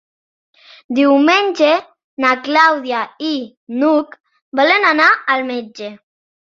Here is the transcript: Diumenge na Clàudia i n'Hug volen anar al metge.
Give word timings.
Diumenge 0.99 1.69
na 2.25 2.33
Clàudia 2.49 3.05
i 3.31 3.33
n'Hug 3.45 4.21
volen 4.63 4.93
anar 4.97 5.15
al 5.37 5.51
metge. 5.57 5.97